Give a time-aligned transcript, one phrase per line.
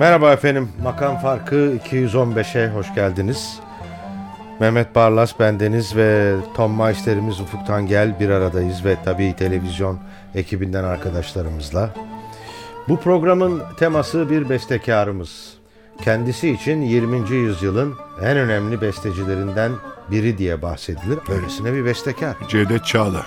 [0.00, 3.60] Merhaba efendim, Makam Farkı 215'e hoş geldiniz.
[4.60, 9.98] Mehmet Barlas bendeniz ve Tom Meister'imiz Ufuk Tangel bir aradayız ve tabii televizyon
[10.34, 11.90] ekibinden arkadaşlarımızla.
[12.88, 15.54] Bu programın teması bir bestekarımız.
[16.04, 17.30] Kendisi için 20.
[17.30, 19.72] yüzyılın en önemli bestecilerinden
[20.10, 21.18] biri diye bahsedilir.
[21.28, 22.36] Öylesine bir bestekar.
[22.48, 23.26] Cevdet Çağla.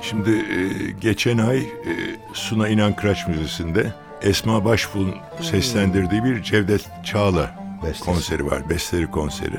[0.00, 1.92] Şimdi e, geçen ay e,
[2.32, 3.92] Suna İnan Kıraç Müzesi'nde
[4.22, 7.50] Esma Başbuğ'un seslendirdiği bir Cevdet Çağla
[7.82, 8.04] Bestesi.
[8.04, 8.68] konseri var.
[8.70, 9.56] Besteri konseri.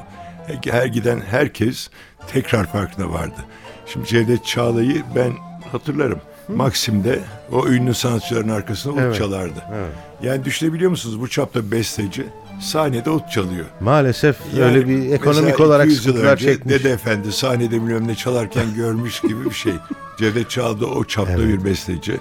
[0.72, 1.89] Her giden herkes
[2.33, 3.45] tekrar farkına vardı.
[3.85, 5.31] Şimdi Cevdet Çağla'yı ben
[5.72, 6.19] hatırlarım.
[6.47, 7.19] Maksim'de
[7.52, 9.63] o ünlü sanatçıların arkasında ut Evet, çalardı.
[9.75, 9.91] evet.
[10.23, 12.25] Yani düşünebiliyor musunuz bu çapta besteci
[12.61, 13.66] sahnede ut çalıyor.
[13.80, 16.73] Maalesef Yani öyle bir ekonomik olarak 200 yıl sıkıntılar çekmiş.
[16.73, 19.73] Dede Efendi sahnede bilmem ne çalarken görmüş gibi bir şey.
[20.19, 21.47] Cevdet Çağla o çapta Evet.
[21.47, 22.17] bir besteci.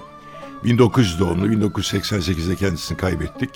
[0.67, 3.49] 1900 doğumlu, 1988'de kendisini kaybettik.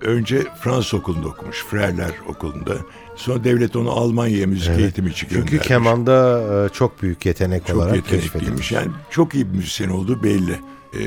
[0.00, 2.76] Önce Fransız okulunda okumuş, Frerler okulunda.
[3.16, 4.80] Sonra devlet onu Almanya'ya müzik Evet.
[4.80, 5.50] eğitimi için göndermiş.
[5.50, 8.32] Çünkü kemanda e, çok büyük yetenek çok olarak yetenekliymiş.
[8.32, 8.72] keşfedilmiş.
[8.72, 10.60] Yani çok iyi bir müzisyen olduğu belli.
[10.94, 10.98] Ee,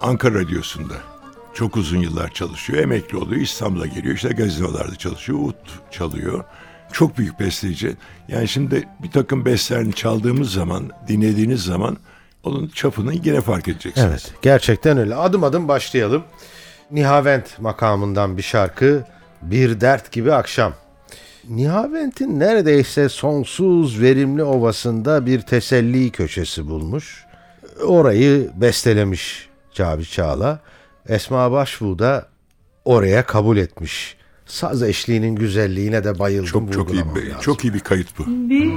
[0.00, 0.94] Ankara Radyosu'nda
[1.54, 2.78] çok uzun yıllar çalışıyor.
[2.82, 3.40] Emekli oluyor.
[3.40, 4.14] İstanbul'a geliyor.
[4.14, 5.38] İşte gazinolarda çalışıyor.
[5.38, 5.56] Ut
[5.90, 6.44] çalıyor.
[6.92, 7.96] Çok büyük besteci.
[8.28, 11.96] Yani şimdi bir takım bestlerini çaldığımız zaman, dinlediğiniz zaman
[12.44, 14.08] onun çapını yine fark edeceksiniz.
[14.10, 15.14] Evet, gerçekten öyle.
[15.14, 16.22] Adım adım başlayalım.
[16.90, 19.04] Nihavent makamından bir şarkı,
[19.42, 20.72] Bir Dert Gibi Akşam.
[21.48, 27.24] Nihavent'in neredeyse sonsuz verimli ovasında bir teselli köşesi bulmuş.
[27.86, 30.60] Orayı bestelemiş Cavit Çağla.
[31.08, 32.28] Esma Başbuğ da
[32.84, 34.16] oraya kabul etmiş.
[34.46, 36.46] Saz eşliğinin güzelliğine de bayıldım.
[36.46, 37.40] Çok çok iyi, lazım.
[37.40, 38.26] çok iyi bir kayıt bu.
[38.26, 38.72] Bir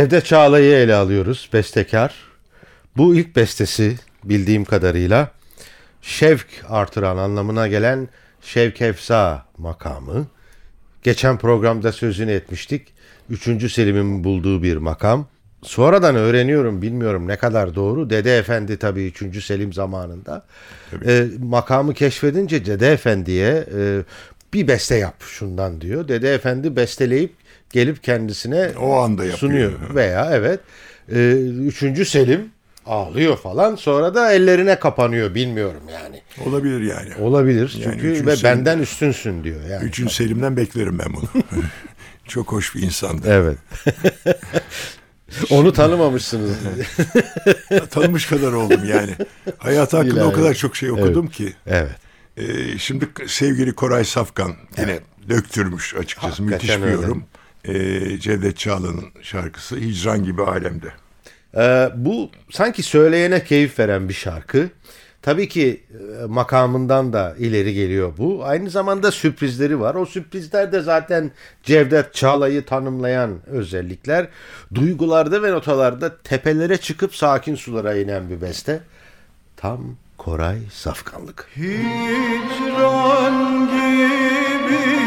[0.00, 2.14] Cevdet Çağla'yı ele alıyoruz, bestekar.
[2.96, 5.30] Bu ilk bestesi bildiğim kadarıyla
[6.02, 8.08] şevk artıran anlamına gelen
[8.42, 10.26] şevk efsa makamı.
[11.02, 12.88] Geçen programda sözünü etmiştik.
[13.30, 15.26] Üçüncü Selim'in bulduğu bir makam.
[15.62, 18.10] Sonradan öğreniyorum bilmiyorum ne kadar doğru.
[18.10, 19.44] Dede Efendi tabii 3.
[19.44, 20.44] Selim zamanında
[21.06, 24.02] e, makamı keşfedince Dede Efendi'ye e,
[24.52, 26.08] bir beste yap şundan diyor.
[26.08, 27.39] Dede Efendi besteleyip
[27.70, 29.38] gelip kendisine O anda yapıyor.
[29.38, 30.60] sunuyor veya evet.
[31.12, 32.08] E, 3.
[32.08, 32.50] Selim
[32.86, 36.22] ağlıyor falan sonra da ellerine kapanıyor bilmiyorum yani.
[36.48, 37.14] Olabilir yani.
[37.20, 39.84] Olabilir Yani çünkü üçüncü ve Selim- benden üstünsün diyor yani.
[39.84, 41.42] Üçüncü Selim'den beklerim ben bunu.
[42.28, 43.26] Çok hoş bir insandı.
[43.28, 43.58] Evet.
[45.50, 46.50] Onu tanımamışsınız.
[47.90, 49.10] Tanımış kadar oldum yani.
[49.58, 50.26] Hayat hakkında İlahi.
[50.28, 51.52] o kadar çok şey okudum ki.
[51.66, 51.90] evet.
[52.36, 56.26] Ee, şimdi sevgili Koray Safkan yine döktürmüş açıkçası.
[56.42, 57.20] Hakikaten Müthiş bir öyle.
[57.64, 60.92] Ee, Cevdet Çağla'nın şarkısı Hicran gibi alemde.
[61.56, 64.70] Ee, bu sanki söyleyene keyif veren bir şarkı.
[65.22, 68.44] Tabii ki e, makamından da ileri geliyor bu.
[68.44, 69.94] Aynı zamanda sürprizleri var.
[69.94, 71.30] O sürprizler de zaten
[71.62, 74.28] Cevdet Çağla'yı tanımlayan özellikler.
[74.74, 78.80] Duygularda ve notalarda tepelere çıkıp sakin sulara inen bir beste.
[79.56, 81.48] Tam Koray Safkanlık.
[81.56, 83.36] Hicran
[83.66, 84.99] gibi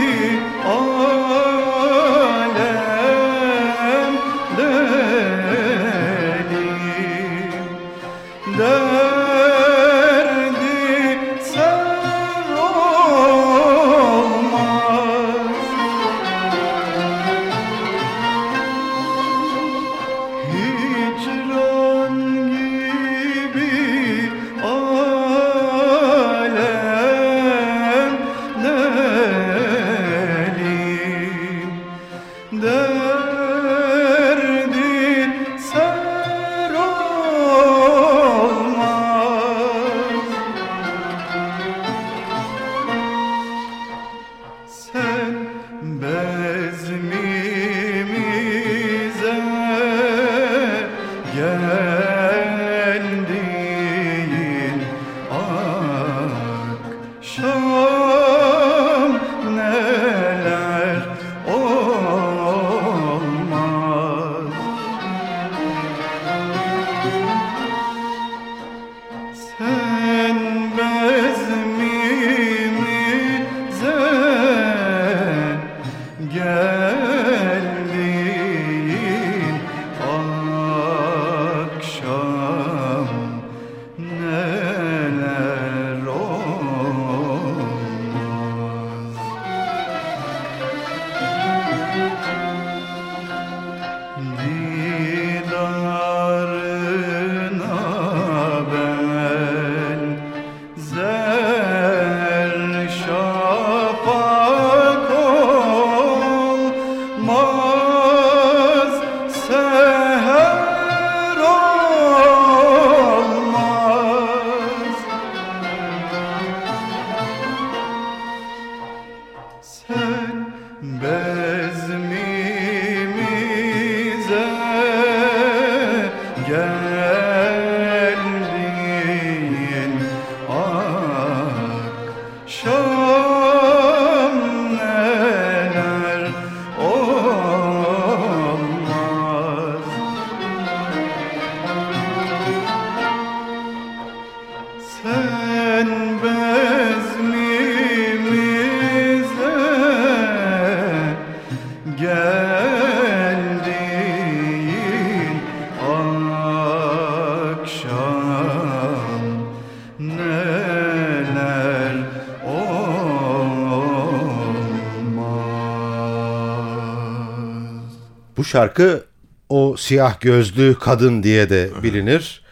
[168.53, 169.05] şarkı
[169.49, 172.43] o siyah gözlü kadın diye de bilinir.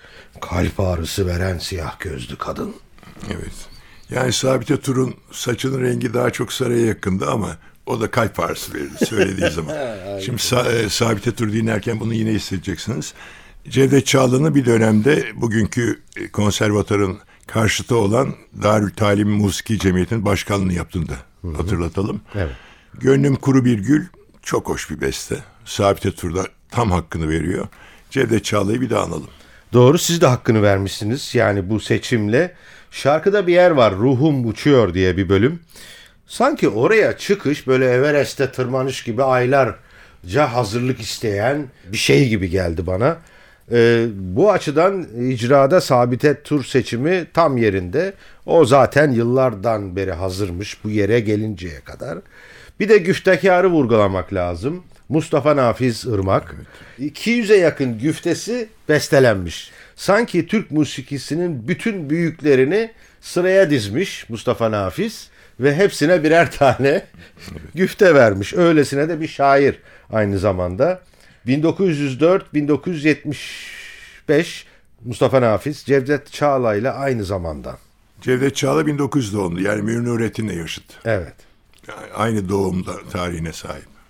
[0.42, 2.76] Kalp ağrısı veren siyah gözlü kadın.
[3.30, 3.54] Evet.
[4.10, 9.06] Yani Sabite Tur'un saçının rengi daha çok sarıya yakındı ama o da kalp ağrısı verirdi
[9.06, 9.76] söylediği zaman.
[10.26, 13.14] Şimdi Sa- e, Sabite Tur dinlerken bunu yine hissedeceksiniz.
[13.70, 17.18] Cevdet Çağlı'nın bir dönemde bugünkü e, konservatörün
[17.48, 21.16] karşıtı olan Darül Talim Musiki Cemiyeti'nin başkanlığını yaptığını da
[21.58, 22.22] hatırlatalım.
[22.36, 22.56] Evet.
[22.94, 24.06] Gönlüm Kuru Bir Gül
[24.42, 25.36] çok hoş bir beste.
[25.66, 27.68] Sabite Tur'da tam hakkını veriyor.
[28.10, 29.30] Cevdet Çağla'yı bir daha analım.
[29.74, 32.56] Doğru siz de hakkını vermişsiniz yani bu seçimle.
[32.92, 35.60] Şarkıda bir yer var Ruhum Uçuyor diye bir bölüm.
[36.28, 39.76] Sanki oraya çıkış böyle Everest'te tırmanış gibi aylar
[40.28, 43.18] ca hazırlık isteyen bir şey gibi geldi bana.
[43.72, 48.14] Ee, bu açıdan icrada Sabite Tur seçimi tam yerinde.
[48.46, 52.18] O zaten yıllardan beri hazırmış bu yere gelinceye kadar.
[52.82, 54.84] Bir de güftekarı vurgulamak lazım.
[55.10, 56.56] Mustafa Nafiz Irmak.
[57.00, 59.72] 200'e yakın güftesi bestelenmiş.
[59.96, 67.06] Sanki Türk musikisinin bütün büyüklerini sıraya dizmiş Mustafa Nafiz ve hepsine birer tane
[67.76, 68.54] güfte vermiş.
[68.54, 69.78] Öylesine de bir şair
[70.12, 71.02] aynı zamanda.
[71.48, 73.34] 1904-1975
[75.06, 77.78] Mustafa Nafiz Cevdet Çağla ile aynı zamanda.
[78.22, 80.84] Cevdet Çağla 1900 doğumlu yani Münir Nurettin'le yaşıt.
[81.06, 81.51] Evet.
[82.16, 84.01] Aynı doğumda tarihine sahip.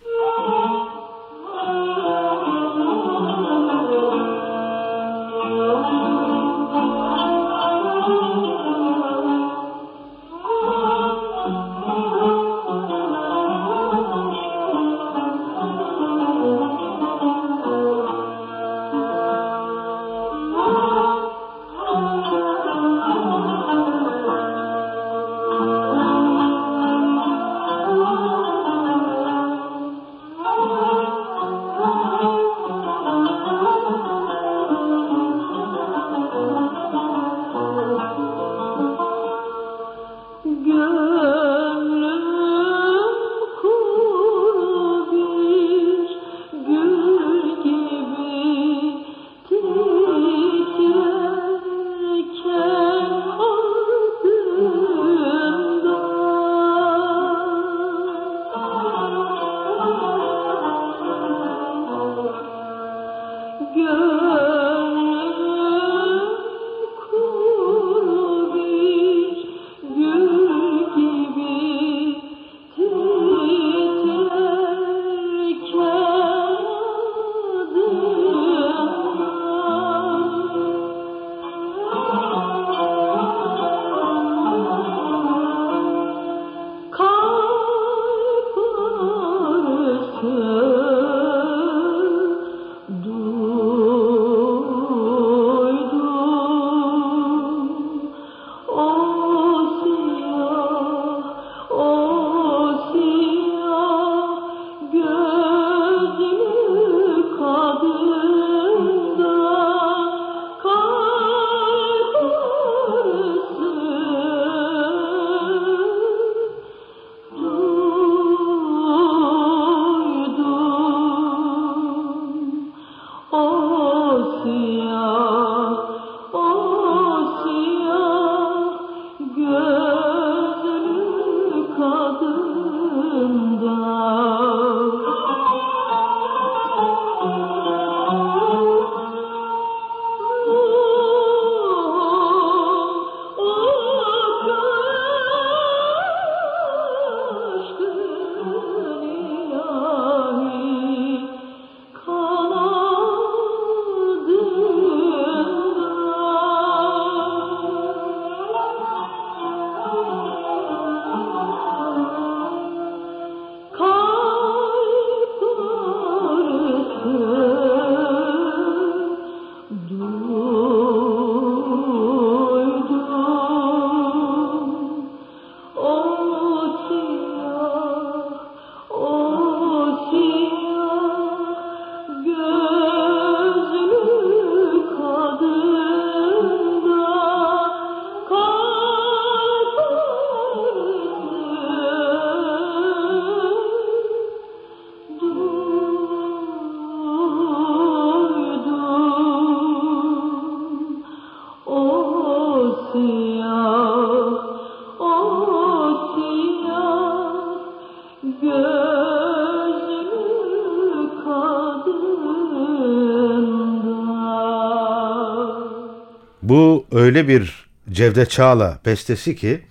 [216.91, 219.62] Öyle bir Cevdet Çağla bestesi ki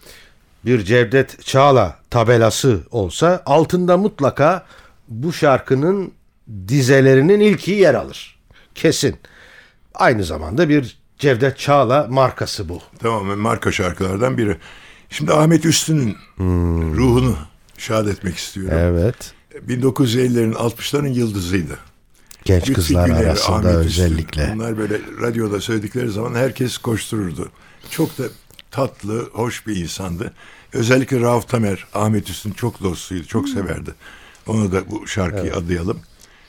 [0.64, 4.66] bir Cevdet Çağla tabelası olsa altında mutlaka
[5.08, 6.12] bu şarkının
[6.68, 8.38] dizelerinin ilki yer alır.
[8.74, 9.16] Kesin.
[9.94, 12.80] Aynı zamanda bir Cevdet Çağla markası bu.
[12.98, 14.56] Tamamen marka şarkılardan biri.
[15.10, 16.16] Şimdi Ahmet Üstün'ün
[16.96, 17.36] ruhunu
[17.78, 18.78] şad etmek istiyorum.
[18.78, 19.32] Evet.
[19.68, 21.78] 1950'lerin 60'ların yıldızıydı.
[22.44, 24.04] Genç Lütfi kızlar Güler, arasında Ahmet Üstün.
[24.04, 24.50] özellikle.
[24.54, 27.50] Bunlar böyle radyoda söyledikleri zaman herkes koştururdu.
[27.90, 28.22] Çok da
[28.70, 30.32] tatlı, hoş bir insandı.
[30.72, 33.90] Özellikle Rauf Tamer, Ahmet Üstün çok dostuydu, çok severdi.
[34.46, 36.00] Onu da bu şarkıyı adayalım.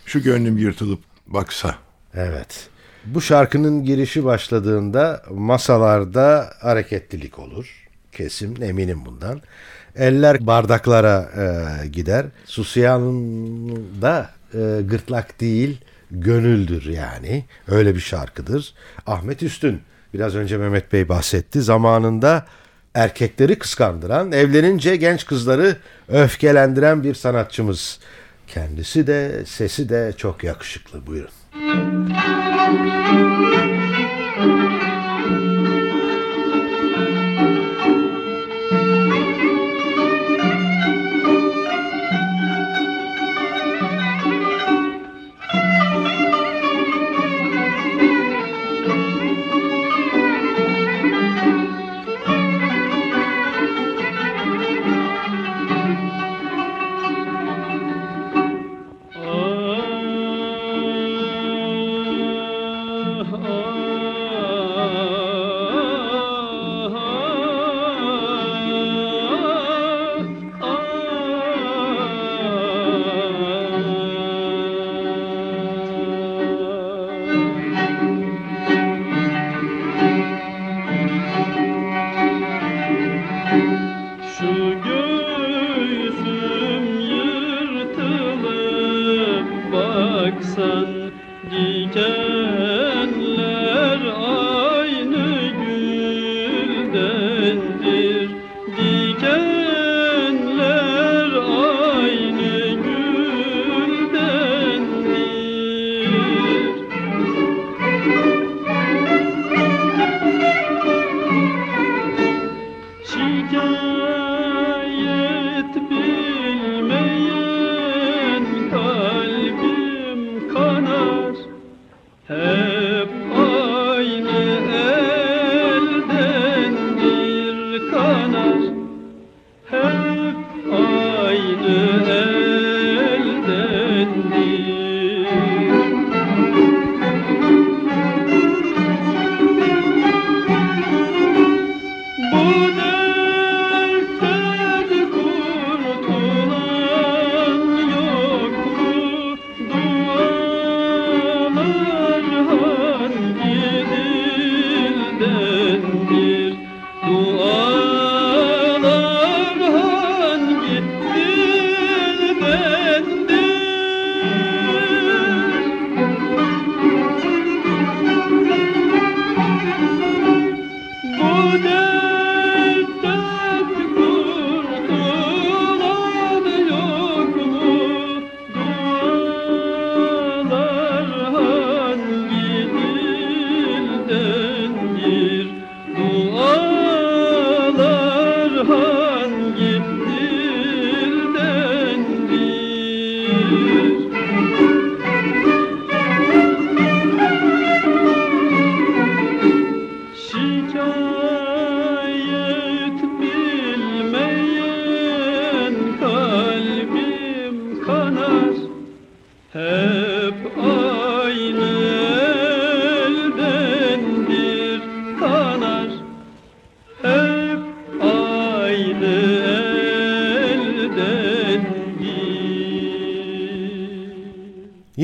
[0.06, 1.76] Şu gönlüm yırtılıp baksa.
[2.14, 2.70] Evet.
[3.06, 7.88] Bu şarkının girişi başladığında masalarda hareketlilik olur.
[8.12, 9.42] Kesin eminim bundan.
[9.96, 12.26] Eller bardaklara e, gider.
[12.46, 15.82] Susayan'ın da e, gırtlak değil
[16.12, 17.46] gönüldür yani.
[17.68, 18.74] Öyle bir şarkıdır.
[19.08, 19.82] Ahmet Üstün
[20.14, 21.62] biraz önce Mehmet Bey bahsetti.
[21.62, 22.46] Zamanında
[22.94, 25.76] erkekleri kıskandıran, evlenince genç kızları
[26.08, 28.00] öfkelendiren bir sanatçımız.
[28.48, 31.08] Kendisi de sesi de çok yakışıklı.
[31.08, 31.32] Buyurun.
[33.12, 33.31] Şu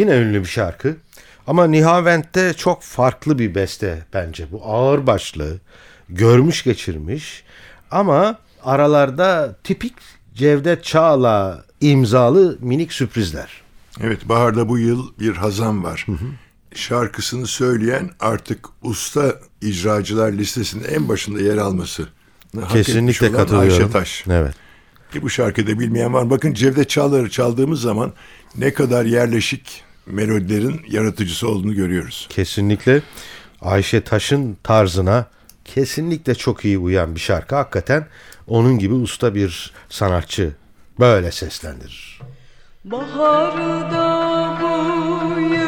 [0.07, 0.95] Yine ünlü bir şarkı.
[1.47, 4.51] Ama Nihavent'te çok farklı bir beste bence.
[4.51, 5.59] Bu ağır başlı,
[6.09, 7.43] görmüş geçirmiş
[7.91, 9.93] ama aralarda tipik
[10.33, 13.61] Cevdet Çağla imzalı minik sürprizler.
[14.01, 16.05] Evet baharda bu yıl bir hazan var.
[16.75, 22.07] Şarkısını söyleyen artık usta icracılar listesinde en başında yer alması.
[22.69, 23.83] Kesinlikle katılıyorum.
[23.83, 24.25] Ayşe Taş.
[24.29, 24.55] Evet.
[25.11, 26.29] Ki bu şarkıda bilmeyen var.
[26.29, 28.13] Bakın Cevdet Çağlar'ı çaldığımız zaman
[28.57, 32.27] ne kadar yerleşik melodilerin yaratıcısı olduğunu görüyoruz.
[32.29, 33.01] Kesinlikle
[33.61, 35.25] Ayşe Taş'ın tarzına
[35.65, 37.55] kesinlikle çok iyi uyan bir şarkı.
[37.55, 38.07] Hakikaten
[38.47, 40.51] onun gibi usta bir sanatçı
[40.99, 42.21] böyle seslendirir.
[42.83, 45.66] Baharda bu yıl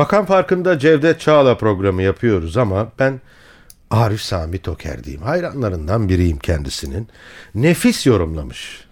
[0.00, 3.20] Makam farkında Cevdet Çağla programı yapıyoruz ama ben
[3.90, 5.22] Arif Sami Toker diyeyim.
[5.22, 7.08] Hayranlarından biriyim kendisinin.
[7.54, 8.84] Nefis yorumlamış.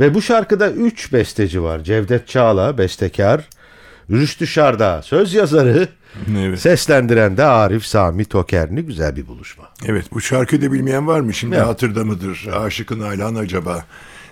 [0.00, 1.84] Ve bu şarkıda üç besteci var.
[1.84, 3.48] Cevdet Çağla, bestekar.
[4.10, 5.88] Rüştü Şarda, söz yazarı.
[6.38, 6.60] Evet.
[6.60, 8.68] Seslendiren de Arif Sami Toker.
[8.70, 9.64] Ne güzel bir buluşma.
[9.86, 11.34] Evet bu şarkıyı da bilmeyen var mı?
[11.34, 11.66] Şimdi Evet.
[11.66, 12.48] hatırda mıdır?
[12.52, 13.84] Aşıkın Aylan acaba?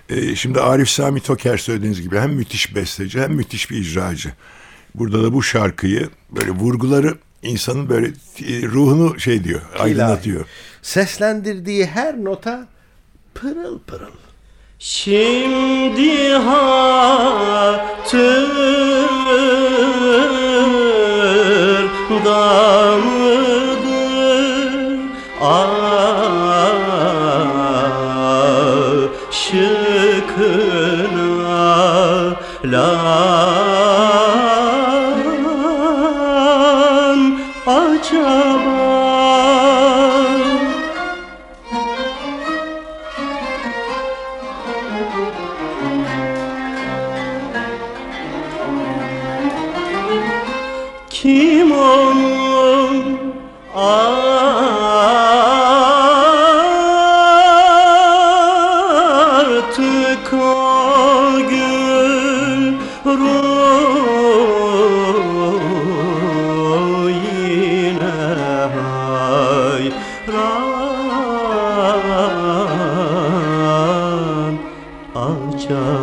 [0.09, 4.33] Ee, şimdi Arif Sami Toker söylediğiniz gibi hem müthiş besteci hem müthiş bir icracı.
[4.95, 10.47] Burada da bu şarkıyı böyle vurguları insanın böyle e, ruhunu şey diyor, aydınlatıyor.
[10.83, 12.69] Seslendirdiği her nota
[13.35, 14.13] pırıl pırıl.
[14.79, 17.53] Şimdi hatırda
[75.75, 76.02] acaba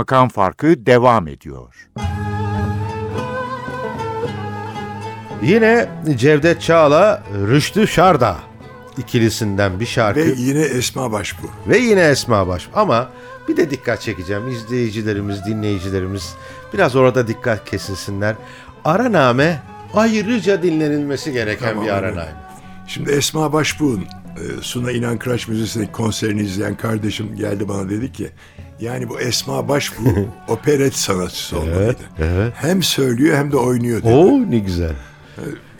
[0.00, 1.90] Makam farkı devam ediyor.
[5.42, 8.36] Yine Cevdet Çağla, Rüştü Şarda
[8.98, 10.20] ikilisinden bir şarkı.
[10.20, 11.50] Ve yine Esma Başbu.
[11.68, 12.68] Ve yine Esma Baş.
[12.74, 13.08] Ama
[13.48, 14.48] bir de dikkat çekeceğim.
[14.48, 16.34] İzleyicilerimiz, dinleyicilerimiz
[16.74, 18.34] biraz orada dikkat kesilsinler.
[18.84, 19.62] Araname
[19.94, 21.98] ayrıca dinlenilmesi gereken Tamam, bir evet.
[21.98, 22.32] araname.
[22.86, 28.30] Şimdi Esma Başbuğ'un e, Suna İnan Kıraç Müzesi'ndeki konserini izleyen kardeşim geldi bana dedi ki
[28.80, 30.04] yani bu Esma Başbuğ
[30.48, 31.96] operet sanatçısı olmalıydı.
[32.18, 32.52] evet.
[32.56, 34.08] Hem söylüyor hem de oynuyor dedi.
[34.12, 34.92] Oo ne güzel.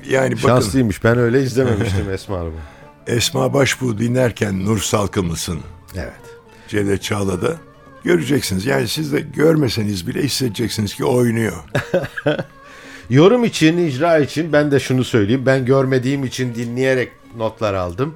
[0.08, 1.04] Yani bakın Şanslıymış.
[1.04, 2.58] Ben öyle izlememiştim Esma Hanım'ı.
[3.06, 5.60] Esma Başbuğ dinlerken Nur Salkımlısın
[5.94, 6.12] Evet.
[6.68, 7.56] Cevdet Çağla'da
[8.04, 8.66] göreceksiniz.
[8.66, 11.56] Yani siz de görmeseniz bile hissedeceksiniz ki oynuyor.
[13.10, 15.42] Yorum için, icra için ben de şunu söyleyeyim.
[15.46, 18.14] Ben görmediğim için dinleyerek notlar aldım.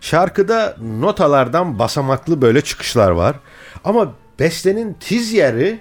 [0.00, 3.36] Şarkıda notalardan basamaklı böyle çıkışlar var.
[3.84, 5.78] Ama bestenin tiz yeri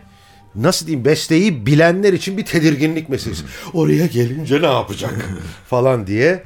[0.56, 3.44] nasıl diyeyim besteyi bilenler için bir tedirginlik meselesi.
[3.74, 5.14] Oraya gelince ne yapacak
[5.68, 6.44] falan diye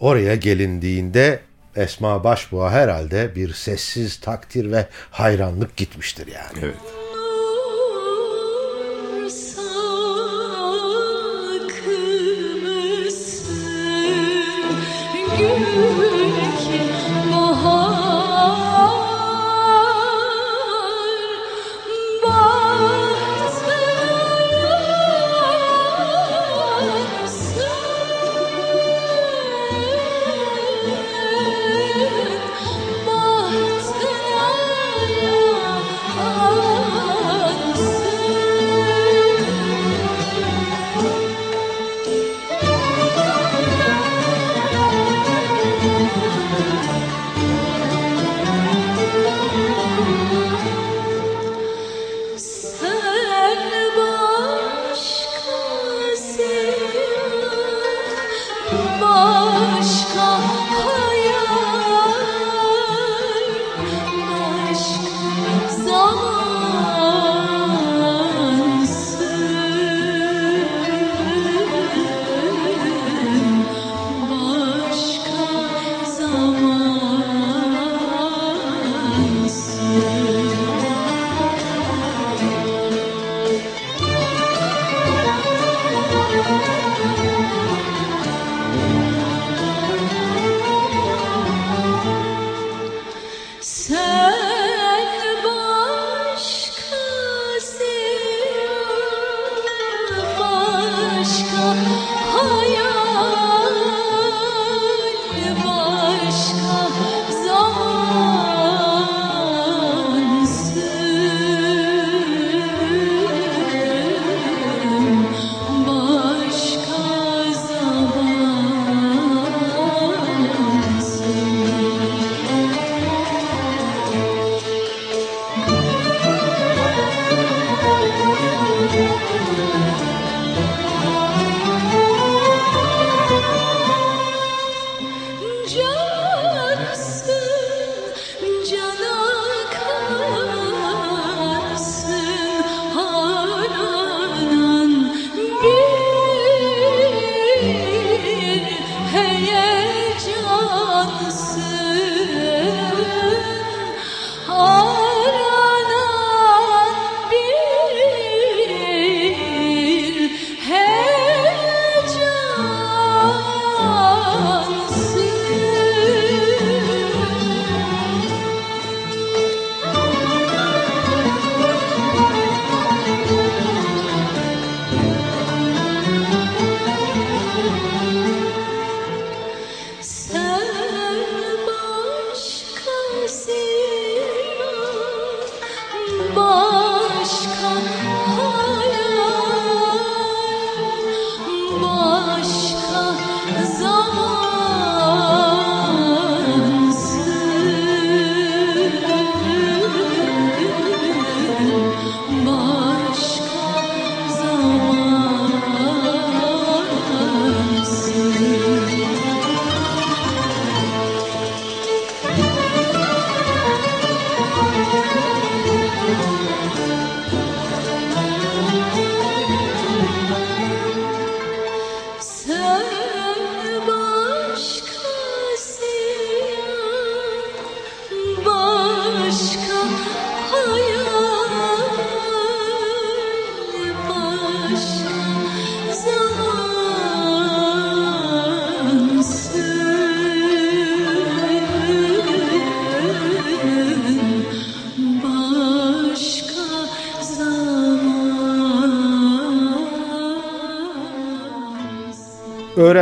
[0.00, 1.40] oraya gelindiğinde
[1.76, 6.58] Esma Başbuğa herhalde bir sessiz takdir ve hayranlık gitmiştir yani.
[6.62, 7.07] Evet.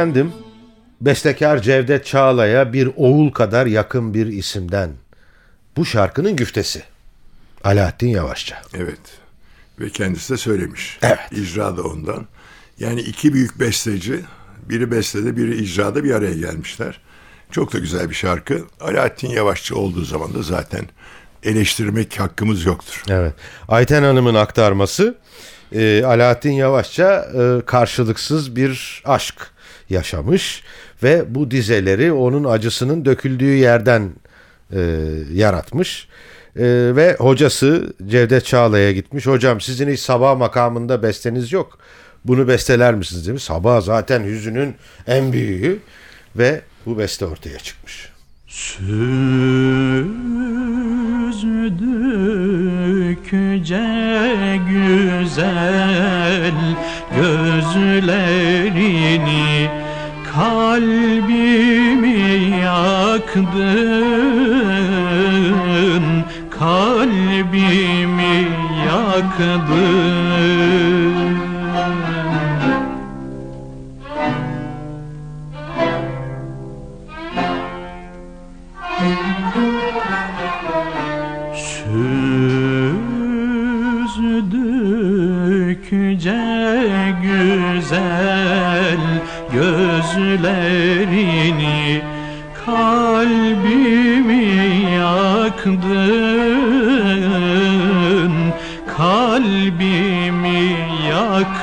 [0.06, 0.32] Öğrendim.
[1.00, 4.90] Bestekar Cevdet Çağla'ya bir oğul kadar yakın bir isimden.
[5.76, 6.82] Bu şarkının güftesi.
[7.64, 8.62] Alaaddin Yavaşça.
[8.74, 9.00] Evet.
[9.80, 10.98] Ve kendisi de söylemiş.
[11.02, 11.18] Evet.
[11.32, 12.26] İcra da ondan.
[12.78, 14.20] Yani iki büyük besteci,
[14.68, 17.00] biri bestede, biri icrada bir araya gelmişler.
[17.50, 18.64] Çok da güzel bir şarkı.
[18.80, 20.84] Alaaddin Yavaşçı olduğu zaman da zaten
[21.42, 23.02] eleştirmek hakkımız yoktur.
[23.08, 23.34] Evet.
[23.68, 25.14] Ayten Hanım'ın aktarması
[25.72, 29.55] e, Alaaddin Yavaşça e, karşılıksız bir aşk
[29.90, 30.62] yaşamış
[31.02, 34.10] ve bu dizeleri onun acısının döküldüğü yerden
[34.72, 34.80] e,
[35.32, 36.08] yaratmış.
[36.56, 36.64] E,
[36.96, 39.26] ve hocası Cevdet Çağla'ya gitmiş.
[39.26, 41.78] Hocam sizin hiç sabah makamında besteniz yok.
[42.24, 43.42] Bunu besteler misiniz demiş.
[43.42, 44.74] Sabah zaten hüzünün
[45.06, 45.78] en büyüğü
[46.36, 48.15] ve bu beste ortaya çıkmış.
[48.56, 48.96] Süzdükçe
[54.68, 56.54] güzel
[57.16, 58.36] gözlerini
[60.34, 62.20] Kalbimi
[62.64, 63.46] yaktın
[66.58, 68.36] Kalbimi
[68.86, 69.60] yaktın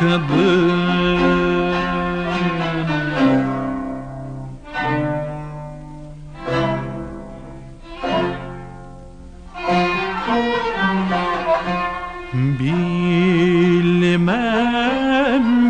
[0.09, 0.83] yaktın
[13.93, 14.35] Bilmem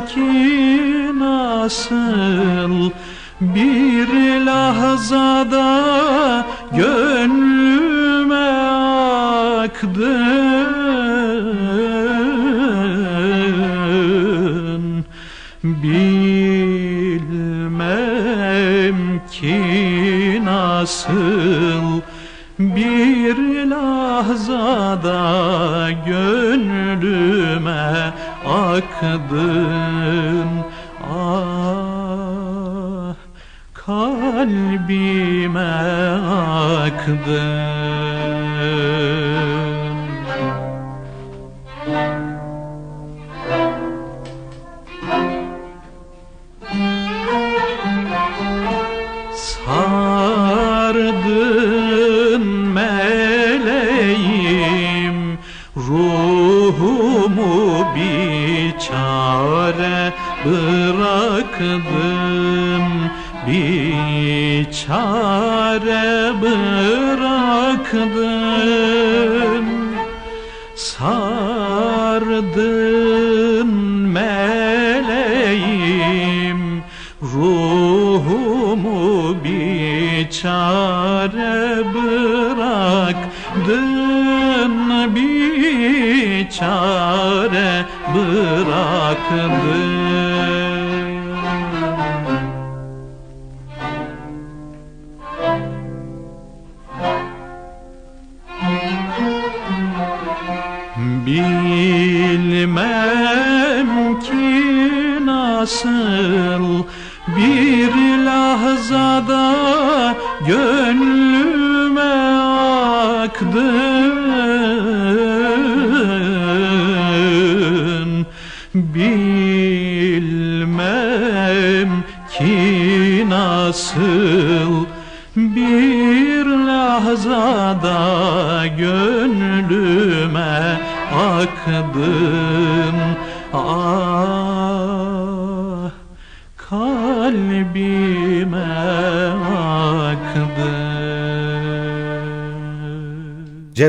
[0.07, 2.91] ki nasıl
[3.41, 4.09] bir
[4.45, 5.62] lahzada
[17.13, 18.99] Bilmem
[19.31, 19.61] ki
[20.43, 22.01] nasıl
[22.59, 23.37] bir
[23.69, 25.21] lahzada
[26.05, 28.13] gönlüme
[28.47, 30.49] aktın
[31.13, 31.53] Ah
[33.73, 35.59] kalbime
[36.85, 37.82] aktın
[60.45, 61.83] bıraktım.
[63.47, 66.33] Bir çare
[70.75, 72.47] Sardın
[74.13, 75.53] meleğim
[77.21, 79.03] Ruhumu
[79.43, 83.03] bir çare bıraktın.
[85.15, 87.85] Bir çare
[88.15, 89.62] bıraktın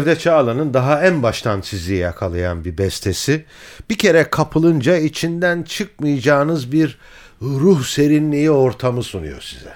[0.04, 3.44] Cevdet Çağla'nın daha en baştan sizi yakalayan bir bestesi.
[3.90, 6.98] Bir kere kapılınca içinden çıkmayacağınız bir
[7.42, 9.72] ruh serinliği ortamı sunuyor size.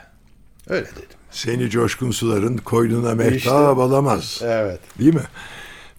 [0.68, 1.18] Öyle dedim.
[1.31, 3.51] Seni coşkun suların koynuna mehtap İşte.
[3.51, 4.41] alamaz.
[4.45, 4.81] Evet.
[4.99, 5.22] Değil mi?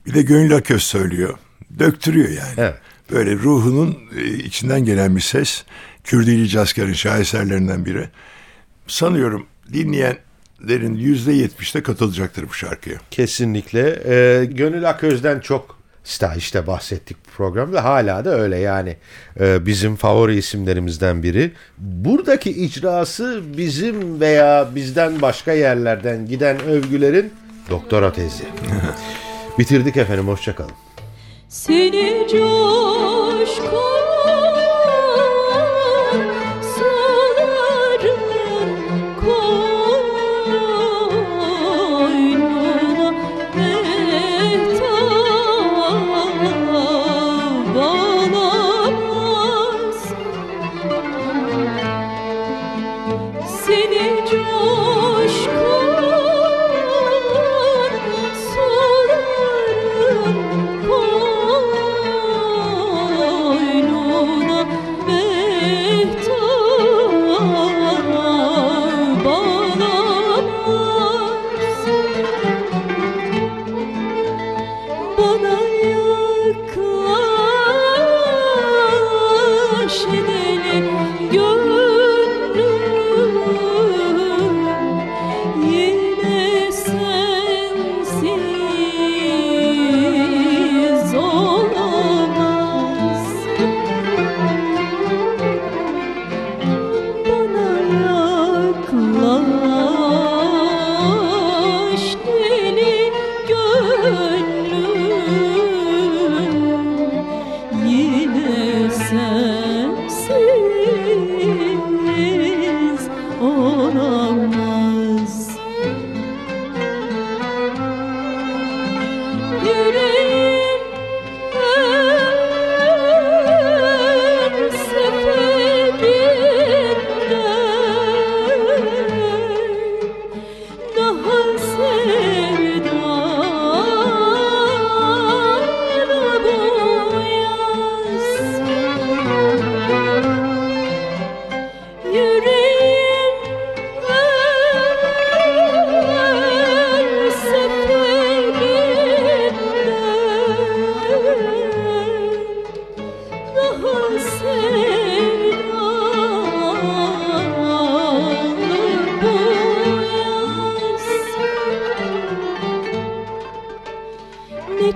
[0.05, 1.37] Bir de Gönül Aköz söylüyor.
[1.79, 2.53] Döktürüyor yani.
[2.57, 2.77] Evet.
[3.11, 5.63] Böyle ruhunun e, içinden gelen bir ses.
[6.03, 8.09] Kürdili Caskar'ın şaheserlerinden biri.
[8.87, 10.28] Sanıyorum dinleyenlerin
[10.95, 12.97] yüzde yetmişte katılacaktır bu şarkıya.
[13.11, 13.99] Kesinlikle.
[14.05, 17.83] Ee, Gönül Aköz'den çok işte, işte bahsettik bu programda.
[17.83, 18.97] Hala da öyle yani.
[19.39, 21.51] Ee, bizim favori isimlerimizden biri.
[21.77, 27.33] Buradaki icrası bizim veya bizden başka yerlerden giden övgülerin
[27.69, 28.43] doktora tezi.
[29.59, 30.27] Bitirdik efendim.
[30.27, 30.71] Hoşçakalın.
[31.49, 33.98] Seni coşkun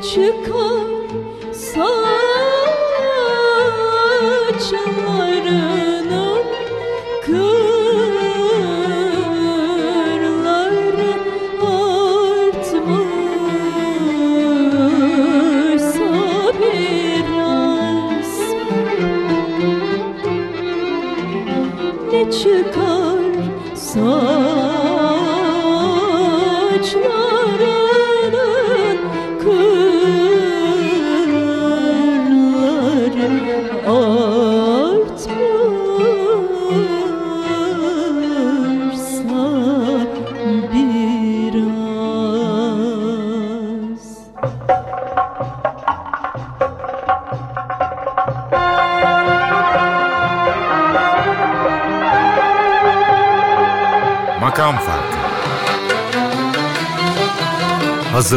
[0.01, 0.93] çıkar.
[1.53, 2.12] Saçlarının